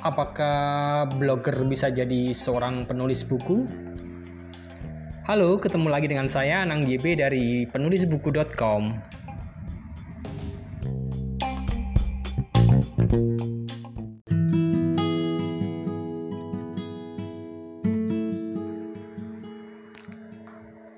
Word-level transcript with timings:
Apakah 0.00 1.10
blogger 1.18 1.66
bisa 1.68 1.90
jadi 1.90 2.30
seorang 2.30 2.86
penulis 2.86 3.26
buku? 3.26 3.66
Halo, 5.28 5.58
ketemu 5.58 5.90
lagi 5.90 6.06
dengan 6.06 6.30
saya 6.30 6.62
Anang 6.62 6.86
JB 6.86 7.18
dari 7.18 7.66
penulisbuku.com. 7.66 8.82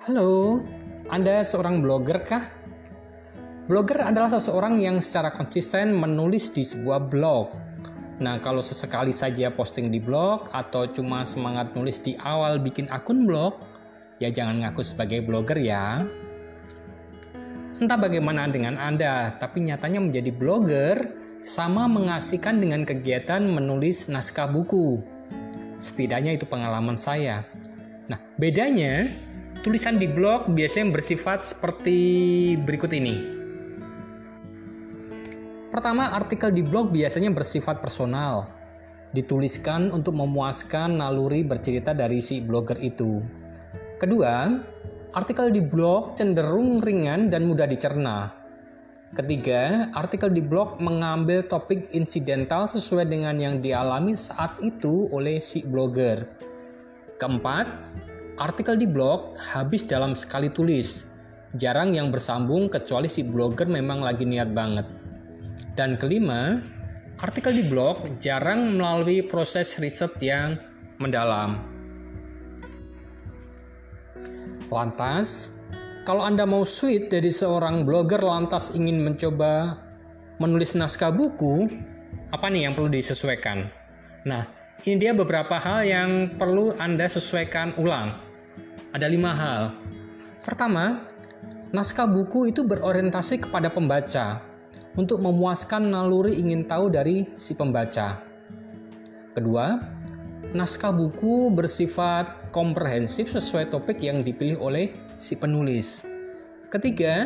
Halo, 0.06 0.60
Anda 1.08 1.40
seorang 1.40 1.80
blogger 1.80 2.20
kah? 2.20 2.61
Blogger 3.72 4.04
adalah 4.04 4.28
seseorang 4.28 4.84
yang 4.84 5.00
secara 5.00 5.32
konsisten 5.32 5.96
menulis 5.96 6.52
di 6.52 6.60
sebuah 6.60 7.08
blog 7.08 7.72
Nah, 8.22 8.38
kalau 8.38 8.62
sesekali 8.62 9.10
saja 9.10 9.50
posting 9.50 9.90
di 9.90 9.98
blog 9.98 10.46
atau 10.54 10.86
cuma 10.86 11.26
semangat 11.26 11.74
nulis 11.74 11.98
di 11.98 12.14
awal 12.22 12.62
bikin 12.62 12.86
akun 12.92 13.26
blog, 13.26 13.58
ya 14.22 14.30
jangan 14.30 14.62
ngaku 14.62 14.84
sebagai 14.86 15.26
blogger 15.26 15.58
ya. 15.58 16.06
Entah 17.82 17.98
bagaimana 17.98 18.46
dengan 18.46 18.78
Anda, 18.78 19.34
tapi 19.42 19.66
nyatanya 19.66 19.98
menjadi 19.98 20.30
blogger 20.30 21.02
sama 21.42 21.90
mengasihkan 21.90 22.62
dengan 22.62 22.86
kegiatan 22.86 23.42
menulis 23.42 24.06
naskah 24.06 24.46
buku. 24.46 25.02
Setidaknya 25.82 26.38
itu 26.38 26.46
pengalaman 26.46 26.94
saya. 26.94 27.42
Nah, 28.06 28.22
bedanya 28.38 29.10
tulisan 29.66 29.98
di 29.98 30.06
blog 30.06 30.46
biasanya 30.46 30.94
bersifat 30.94 31.42
seperti 31.42 31.98
berikut 32.62 32.94
ini. 32.94 33.41
Pertama, 35.72 36.12
artikel 36.12 36.52
di 36.52 36.60
blog 36.60 36.92
biasanya 36.92 37.32
bersifat 37.32 37.80
personal, 37.80 38.44
dituliskan 39.16 39.88
untuk 39.88 40.12
memuaskan 40.12 41.00
naluri 41.00 41.40
bercerita 41.48 41.96
dari 41.96 42.20
si 42.20 42.44
blogger 42.44 42.76
itu. 42.84 43.24
Kedua, 43.96 44.52
artikel 45.16 45.48
di 45.48 45.64
blog 45.64 46.12
cenderung 46.12 46.76
ringan 46.84 47.32
dan 47.32 47.48
mudah 47.48 47.64
dicerna. 47.64 48.36
Ketiga, 49.16 49.88
artikel 49.96 50.28
di 50.28 50.44
blog 50.44 50.76
mengambil 50.76 51.40
topik 51.48 51.88
insidental 51.96 52.68
sesuai 52.68 53.08
dengan 53.08 53.40
yang 53.40 53.64
dialami 53.64 54.12
saat 54.12 54.60
itu 54.60 55.08
oleh 55.08 55.40
si 55.40 55.64
blogger. 55.64 56.20
Keempat, 57.16 57.68
artikel 58.36 58.76
di 58.76 58.84
blog 58.84 59.40
habis 59.56 59.88
dalam 59.88 60.12
sekali 60.12 60.52
tulis. 60.52 61.08
Jarang 61.56 61.96
yang 61.96 62.12
bersambung 62.12 62.68
kecuali 62.68 63.08
si 63.08 63.24
blogger 63.24 63.72
memang 63.72 64.04
lagi 64.04 64.28
niat 64.28 64.52
banget. 64.52 65.01
Dan 65.72 65.96
kelima, 65.96 66.60
artikel 67.22 67.56
di 67.56 67.64
blog 67.64 68.20
jarang 68.20 68.76
melalui 68.76 69.24
proses 69.24 69.78
riset 69.80 70.12
yang 70.20 70.60
mendalam. 71.00 71.62
Lantas, 74.72 75.52
kalau 76.02 76.24
Anda 76.24 76.48
mau 76.48 76.64
sweet 76.66 77.12
dari 77.12 77.30
seorang 77.30 77.84
blogger 77.86 78.24
lantas 78.24 78.74
ingin 78.74 79.04
mencoba 79.04 79.78
menulis 80.42 80.74
naskah 80.74 81.14
buku, 81.14 81.70
apa 82.32 82.48
nih 82.50 82.66
yang 82.66 82.74
perlu 82.74 82.90
disesuaikan? 82.90 83.68
Nah, 84.26 84.42
ini 84.82 84.98
dia 84.98 85.14
beberapa 85.14 85.62
hal 85.62 85.86
yang 85.86 86.10
perlu 86.34 86.74
Anda 86.74 87.06
sesuaikan 87.06 87.78
ulang. 87.78 88.18
Ada 88.90 89.06
lima 89.06 89.30
hal. 89.30 89.62
Pertama, 90.42 91.06
naskah 91.70 92.10
buku 92.10 92.50
itu 92.50 92.66
berorientasi 92.66 93.46
kepada 93.46 93.70
pembaca, 93.70 94.42
untuk 94.96 95.24
memuaskan 95.24 95.88
naluri 95.88 96.36
ingin 96.36 96.68
tahu 96.68 96.92
dari 96.92 97.24
si 97.40 97.56
pembaca. 97.56 98.20
Kedua, 99.32 99.80
naskah 100.52 100.92
buku 100.92 101.48
bersifat 101.48 102.52
komprehensif 102.52 103.32
sesuai 103.32 103.72
topik 103.72 104.04
yang 104.04 104.20
dipilih 104.20 104.60
oleh 104.60 104.92
si 105.16 105.40
penulis. 105.40 106.04
Ketiga, 106.68 107.24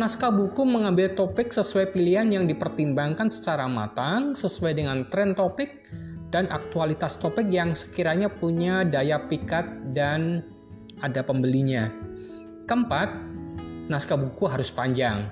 naskah 0.00 0.32
buku 0.32 0.64
mengambil 0.64 1.12
topik 1.12 1.52
sesuai 1.52 1.92
pilihan 1.92 2.28
yang 2.32 2.48
dipertimbangkan 2.48 3.28
secara 3.28 3.68
matang 3.68 4.32
sesuai 4.32 4.72
dengan 4.72 5.04
tren 5.12 5.36
topik 5.36 5.84
dan 6.32 6.48
aktualitas 6.48 7.20
topik 7.20 7.48
yang 7.52 7.76
sekiranya 7.76 8.32
punya 8.32 8.88
daya 8.88 9.20
pikat 9.28 9.92
dan 9.92 10.40
ada 11.04 11.20
pembelinya. 11.20 11.92
Keempat, 12.64 13.08
naskah 13.92 14.16
buku 14.16 14.48
harus 14.48 14.72
panjang 14.72 15.28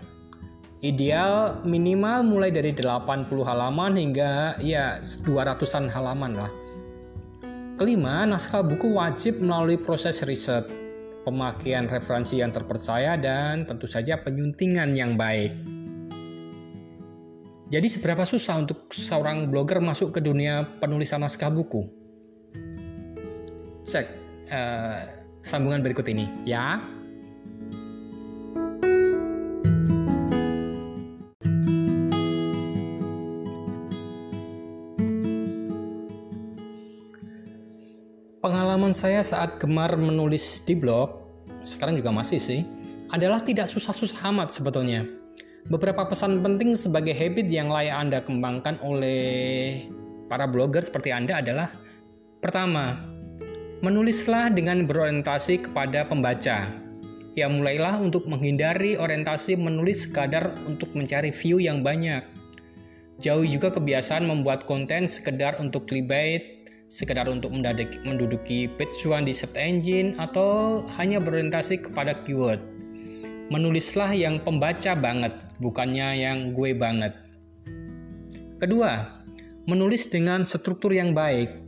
Ideal 0.84 1.64
minimal 1.64 2.28
mulai 2.28 2.52
dari 2.52 2.76
80 2.76 3.24
halaman 3.40 3.96
hingga 3.96 4.60
ya 4.60 5.00
200-an 5.00 5.88
halaman 5.88 6.36
lah. 6.36 6.52
Kelima, 7.80 8.28
naskah 8.28 8.60
buku 8.60 8.92
wajib 8.92 9.40
melalui 9.40 9.80
proses 9.80 10.20
riset, 10.28 10.68
pemakaian 11.24 11.88
referensi 11.88 12.36
yang 12.36 12.52
terpercaya 12.52 13.16
dan 13.16 13.64
tentu 13.64 13.88
saja 13.88 14.20
penyuntingan 14.20 14.92
yang 14.92 15.16
baik. 15.16 15.56
Jadi 17.72 17.88
seberapa 17.88 18.28
susah 18.28 18.60
untuk 18.60 18.92
seorang 18.92 19.48
blogger 19.48 19.80
masuk 19.80 20.12
ke 20.12 20.20
dunia 20.20 20.68
penulisan 20.84 21.24
naskah 21.24 21.48
buku? 21.48 21.88
Cek 23.88 24.06
uh, 24.52 25.00
sambungan 25.40 25.80
berikut 25.80 26.04
ini 26.12 26.28
ya. 26.44 26.76
Saya 38.94 39.26
saat 39.26 39.58
gemar 39.58 39.98
menulis 39.98 40.62
di 40.62 40.78
blog, 40.78 41.26
sekarang 41.66 41.98
juga 41.98 42.14
masih 42.14 42.38
sih, 42.38 42.62
adalah 43.10 43.42
tidak 43.42 43.66
susah-susah 43.66 44.30
amat 44.30 44.54
sebetulnya. 44.54 45.02
Beberapa 45.66 46.06
pesan 46.06 46.38
penting 46.46 46.78
sebagai 46.78 47.12
habit 47.12 47.50
yang 47.50 47.68
layak 47.74 47.96
Anda 47.98 48.18
kembangkan 48.22 48.78
oleh 48.86 49.82
para 50.30 50.46
blogger 50.46 50.86
seperti 50.86 51.10
Anda 51.10 51.42
adalah 51.42 51.68
Pertama, 52.44 53.00
menulislah 53.80 54.52
dengan 54.52 54.84
berorientasi 54.84 55.64
kepada 55.64 56.04
pembaca. 56.04 56.68
Ya 57.32 57.48
mulailah 57.48 57.96
untuk 58.04 58.28
menghindari 58.28 59.00
orientasi 59.00 59.56
menulis 59.56 60.04
sekadar 60.04 60.52
untuk 60.68 60.92
mencari 60.92 61.32
view 61.32 61.56
yang 61.56 61.80
banyak. 61.80 62.20
Jauh 63.24 63.48
juga 63.48 63.72
kebiasaan 63.72 64.28
membuat 64.28 64.68
konten 64.68 65.08
sekedar 65.08 65.56
untuk 65.56 65.88
clickbait 65.88 66.53
sekedar 66.94 67.26
untuk 67.26 67.50
menduduki 67.50 68.70
page 68.70 69.02
one 69.02 69.26
di 69.26 69.34
search 69.34 69.58
engine 69.58 70.14
atau 70.14 70.78
hanya 70.94 71.18
berorientasi 71.18 71.90
kepada 71.90 72.22
keyword. 72.22 72.62
Menulislah 73.50 74.14
yang 74.14 74.38
pembaca 74.38 74.94
banget, 74.94 75.34
bukannya 75.58 76.22
yang 76.22 76.54
gue 76.54 76.70
banget. 76.70 77.18
Kedua, 78.62 79.18
menulis 79.66 80.06
dengan 80.06 80.46
struktur 80.46 80.94
yang 80.94 81.10
baik. 81.10 81.66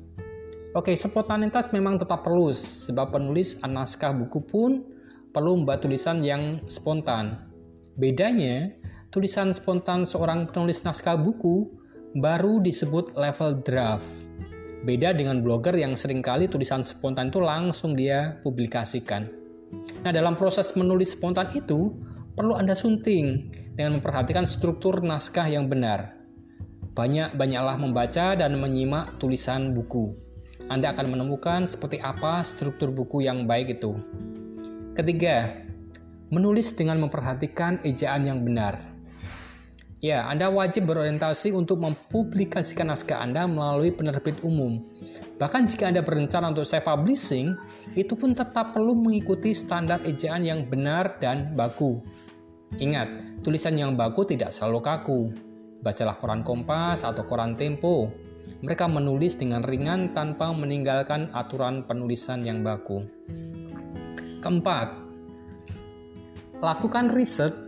Oke, 0.78 0.94
spontanitas 0.94 1.74
memang 1.74 1.98
tetap 1.98 2.22
perlu, 2.22 2.54
sebab 2.54 3.18
penulis 3.18 3.58
naskah 3.66 4.14
buku 4.14 4.46
pun 4.46 4.86
perlu 5.34 5.58
membuat 5.58 5.82
tulisan 5.82 6.22
yang 6.22 6.62
spontan. 6.70 7.50
Bedanya, 7.98 8.70
tulisan 9.10 9.50
spontan 9.50 10.06
seorang 10.06 10.46
penulis 10.46 10.86
naskah 10.86 11.18
buku 11.18 11.66
baru 12.16 12.62
disebut 12.62 13.18
level 13.18 13.60
draft 13.60 14.26
Beda 14.86 15.10
dengan 15.10 15.42
blogger 15.42 15.74
yang 15.74 15.98
sering 15.98 16.22
kali 16.22 16.46
tulisan 16.46 16.86
spontan 16.86 17.34
itu 17.34 17.42
langsung 17.42 17.98
dia 17.98 18.38
publikasikan. 18.46 19.26
Nah, 20.06 20.14
dalam 20.14 20.38
proses 20.38 20.78
menulis 20.78 21.18
spontan 21.18 21.50
itu, 21.58 21.90
perlu 22.38 22.54
Anda 22.54 22.78
sunting 22.78 23.50
dengan 23.74 23.98
memperhatikan 23.98 24.46
struktur 24.46 25.02
naskah 25.02 25.50
yang 25.50 25.66
benar. 25.66 26.14
Banyak-banyaklah 26.94 27.76
membaca 27.82 28.38
dan 28.38 28.62
menyimak 28.62 29.18
tulisan 29.18 29.74
buku. 29.74 30.14
Anda 30.70 30.94
akan 30.94 31.18
menemukan 31.18 31.66
seperti 31.66 31.98
apa 31.98 32.46
struktur 32.46 32.94
buku 32.94 33.26
yang 33.26 33.42
baik 33.42 33.82
itu. 33.82 33.98
Ketiga, 34.94 35.66
menulis 36.30 36.78
dengan 36.78 37.02
memperhatikan 37.02 37.82
ejaan 37.82 38.22
yang 38.22 38.38
benar. 38.46 38.95
Ya, 39.96 40.28
Anda 40.28 40.52
wajib 40.52 40.92
berorientasi 40.92 41.56
untuk 41.56 41.80
mempublikasikan 41.80 42.92
naskah 42.92 43.24
Anda 43.24 43.48
melalui 43.48 43.96
penerbit 43.96 44.44
umum. 44.44 44.84
Bahkan 45.40 45.72
jika 45.72 45.88
Anda 45.88 46.04
berencana 46.04 46.52
untuk 46.52 46.68
self-publishing, 46.68 47.56
itu 47.96 48.12
pun 48.12 48.36
tetap 48.36 48.76
perlu 48.76 48.92
mengikuti 48.92 49.56
standar 49.56 50.04
ejaan 50.04 50.44
yang 50.44 50.68
benar 50.68 51.16
dan 51.16 51.56
baku. 51.56 52.04
Ingat, 52.76 53.40
tulisan 53.40 53.80
yang 53.80 53.96
baku 53.96 54.28
tidak 54.28 54.52
selalu 54.52 54.84
kaku. 54.84 55.20
Bacalah 55.80 56.16
koran 56.20 56.44
Kompas 56.44 57.00
atau 57.00 57.24
koran 57.24 57.56
Tempo. 57.56 58.12
Mereka 58.60 58.92
menulis 58.92 59.40
dengan 59.40 59.64
ringan 59.64 60.12
tanpa 60.12 60.52
meninggalkan 60.52 61.32
aturan 61.32 61.88
penulisan 61.88 62.44
yang 62.44 62.60
baku. 62.60 63.00
Keempat, 64.44 64.92
lakukan 66.60 67.08
riset 67.16 67.65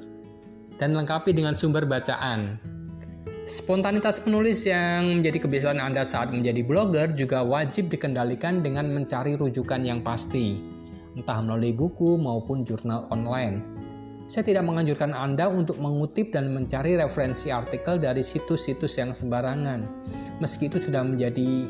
dan 0.78 0.94
lengkapi 0.94 1.34
dengan 1.34 1.58
sumber 1.58 1.84
bacaan. 1.84 2.56
Spontanitas 3.48 4.20
penulis 4.20 4.69
yang 4.69 5.20
menjadi 5.20 5.48
kebiasaan 5.48 5.80
Anda 5.80 6.04
saat 6.04 6.30
menjadi 6.30 6.60
blogger 6.62 7.16
juga 7.16 7.40
wajib 7.40 7.88
dikendalikan 7.88 8.60
dengan 8.60 8.92
mencari 8.92 9.40
rujukan 9.40 9.82
yang 9.82 10.04
pasti, 10.04 10.60
entah 11.16 11.40
melalui 11.40 11.72
buku 11.72 12.20
maupun 12.20 12.60
jurnal 12.62 13.08
online. 13.08 13.64
Saya 14.28 14.44
tidak 14.44 14.69
menganjurkan 14.69 15.16
Anda 15.16 15.48
untuk 15.48 15.80
mengutip 15.80 16.36
dan 16.36 16.52
mencari 16.52 17.00
referensi 17.00 17.48
artikel 17.48 17.96
dari 17.96 18.20
situs-situs 18.20 19.00
yang 19.00 19.16
sembarangan, 19.16 19.88
meski 20.44 20.69
itu 20.69 20.76
sudah 20.76 21.00
menjadi 21.00 21.64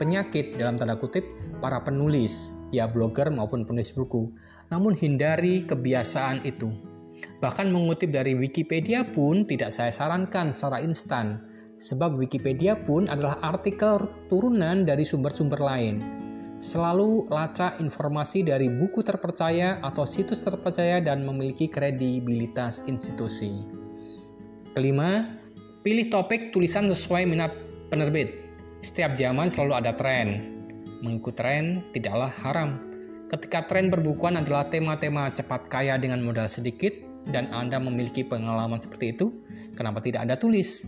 penyakit 0.00 0.56
dalam 0.56 0.80
tanda 0.80 0.96
kutip 0.96 1.28
para 1.60 1.84
penulis, 1.84 2.56
ya 2.72 2.88
blogger 2.88 3.28
maupun 3.28 3.68
penulis 3.68 3.92
buku. 3.92 4.32
Namun 4.72 4.96
hindari 4.96 5.68
kebiasaan 5.68 6.48
itu. 6.48 6.72
Bahkan 7.38 7.70
mengutip 7.70 8.10
dari 8.10 8.34
Wikipedia 8.34 9.06
pun 9.06 9.46
tidak 9.46 9.70
saya 9.70 9.94
sarankan 9.94 10.50
secara 10.50 10.82
instan, 10.82 11.38
sebab 11.78 12.18
Wikipedia 12.18 12.74
pun 12.74 13.06
adalah 13.06 13.38
artikel 13.40 14.10
turunan 14.26 14.82
dari 14.82 15.06
sumber-sumber 15.06 15.62
lain. 15.62 16.02
Selalu 16.58 17.30
lacak 17.30 17.78
informasi 17.78 18.42
dari 18.42 18.66
buku 18.66 19.06
terpercaya 19.06 19.78
atau 19.78 20.02
situs 20.02 20.42
terpercaya 20.42 20.98
dan 20.98 21.22
memiliki 21.22 21.70
kredibilitas 21.70 22.82
institusi. 22.90 23.62
Kelima, 24.74 25.38
pilih 25.86 26.10
topik 26.10 26.50
tulisan 26.50 26.90
sesuai 26.90 27.30
minat 27.30 27.54
penerbit. 27.94 28.50
Setiap 28.82 29.14
zaman 29.14 29.46
selalu 29.46 29.72
ada 29.78 29.94
tren. 29.94 30.58
Mengikut 30.98 31.38
tren 31.38 31.86
tidaklah 31.94 32.30
haram. 32.42 32.82
Ketika 33.30 33.70
tren 33.70 33.86
perbukuan 33.86 34.34
adalah 34.34 34.66
tema-tema 34.66 35.30
cepat 35.30 35.70
kaya 35.70 35.94
dengan 35.94 36.26
modal 36.26 36.50
sedikit, 36.50 37.07
dan 37.26 37.50
Anda 37.50 37.82
memiliki 37.82 38.22
pengalaman 38.22 38.78
seperti 38.78 39.18
itu, 39.18 39.42
kenapa 39.74 39.98
tidak 39.98 40.22
Anda 40.28 40.36
tulis? 40.38 40.86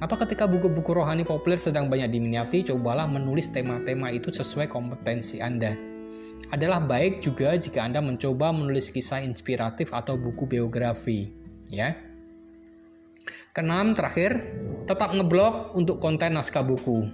Atau 0.00 0.16
ketika 0.16 0.48
buku-buku 0.48 0.96
rohani 0.96 1.28
populer 1.28 1.60
sedang 1.60 1.92
banyak 1.92 2.08
diminati, 2.08 2.64
cobalah 2.64 3.04
menulis 3.04 3.52
tema-tema 3.52 4.08
itu 4.08 4.32
sesuai 4.32 4.68
kompetensi 4.68 5.44
Anda. 5.44 5.76
Adalah 6.48 6.80
baik 6.80 7.20
juga 7.20 7.52
jika 7.52 7.84
Anda 7.84 8.00
mencoba 8.00 8.48
menulis 8.50 8.88
kisah 8.88 9.20
inspiratif 9.20 9.92
atau 9.92 10.16
buku 10.16 10.48
biografi, 10.48 11.28
ya. 11.68 11.92
Keenam, 13.52 13.92
terakhir, 13.92 14.40
tetap 14.88 15.12
ngeblok 15.12 15.76
untuk 15.76 16.00
konten 16.00 16.32
naskah 16.32 16.64
buku. 16.64 17.06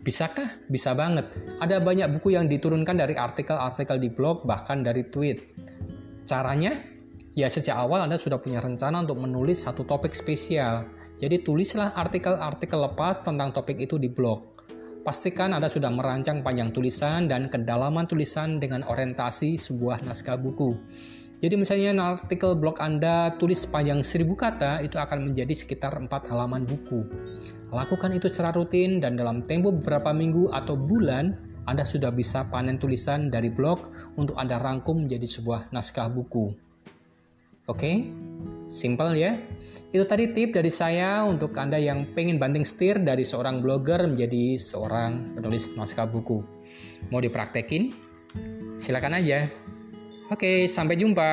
Bisakah? 0.00 0.64
Bisa 0.70 0.96
banget. 0.96 1.34
Ada 1.60 1.82
banyak 1.82 2.08
buku 2.14 2.32
yang 2.32 2.48
diturunkan 2.48 2.96
dari 2.96 3.12
artikel-artikel 3.12 4.00
di 4.00 4.08
blog, 4.08 4.48
bahkan 4.48 4.80
dari 4.80 5.04
tweet. 5.04 5.44
Caranya? 6.24 6.72
Ya 7.30 7.46
sejak 7.46 7.78
awal 7.78 8.02
Anda 8.02 8.18
sudah 8.18 8.42
punya 8.42 8.58
rencana 8.58 9.06
untuk 9.06 9.22
menulis 9.22 9.62
satu 9.62 9.86
topik 9.86 10.10
spesial. 10.10 10.90
Jadi 11.20 11.46
tulislah 11.46 11.94
artikel-artikel 11.94 12.80
lepas 12.80 13.22
tentang 13.22 13.54
topik 13.54 13.78
itu 13.78 14.02
di 14.02 14.10
blog. 14.10 14.50
Pastikan 15.06 15.54
Anda 15.54 15.70
sudah 15.70 15.94
merancang 15.94 16.42
panjang 16.42 16.74
tulisan 16.74 17.30
dan 17.30 17.46
kedalaman 17.46 18.10
tulisan 18.10 18.58
dengan 18.58 18.82
orientasi 18.82 19.54
sebuah 19.54 20.02
naskah 20.02 20.36
buku. 20.36 20.74
Jadi 21.40 21.56
misalnya 21.56 21.96
artikel 22.18 22.52
blog 22.52 22.82
Anda 22.84 23.32
tulis 23.40 23.64
panjang 23.64 24.04
1000 24.04 24.28
kata, 24.36 24.84
itu 24.84 25.00
akan 25.00 25.32
menjadi 25.32 25.56
sekitar 25.56 25.96
4 25.96 26.10
halaman 26.28 26.68
buku. 26.68 27.06
Lakukan 27.72 28.12
itu 28.12 28.28
secara 28.28 28.52
rutin 28.52 29.00
dan 29.00 29.16
dalam 29.16 29.40
tempo 29.40 29.72
beberapa 29.72 30.12
minggu 30.12 30.52
atau 30.52 30.76
bulan, 30.76 31.32
Anda 31.64 31.88
sudah 31.88 32.12
bisa 32.12 32.44
panen 32.52 32.76
tulisan 32.76 33.32
dari 33.32 33.48
blog 33.48 33.88
untuk 34.20 34.36
Anda 34.36 34.60
rangkum 34.60 35.08
menjadi 35.08 35.24
sebuah 35.24 35.72
naskah 35.72 36.12
buku. 36.12 36.69
Oke, 37.70 37.78
okay? 37.78 37.96
simple 38.66 39.14
ya. 39.14 39.38
Itu 39.94 40.02
tadi 40.02 40.34
tip 40.34 40.50
dari 40.50 40.74
saya 40.74 41.22
untuk 41.22 41.54
Anda 41.54 41.78
yang 41.78 42.10
pengen 42.18 42.42
banting 42.42 42.66
setir 42.66 42.98
dari 42.98 43.22
seorang 43.22 43.62
blogger 43.62 44.10
menjadi 44.10 44.58
seorang 44.58 45.38
penulis 45.38 45.70
naskah 45.78 46.10
buku. 46.10 46.42
Mau 47.14 47.22
dipraktekin? 47.22 47.94
Silakan 48.74 49.22
aja. 49.22 49.46
Oke, 50.34 50.66
sampai 50.66 50.98
jumpa. 50.98 51.30